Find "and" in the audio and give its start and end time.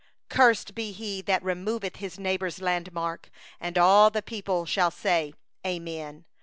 3.59-3.77